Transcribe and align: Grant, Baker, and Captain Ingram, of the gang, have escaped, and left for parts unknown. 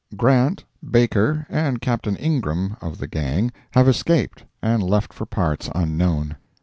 Grant, 0.17 0.65
Baker, 0.83 1.45
and 1.47 1.79
Captain 1.79 2.15
Ingram, 2.15 2.75
of 2.81 2.97
the 2.97 3.05
gang, 3.05 3.51
have 3.73 3.87
escaped, 3.87 4.43
and 4.59 4.81
left 4.81 5.13
for 5.13 5.27
parts 5.27 5.69
unknown. 5.75 6.37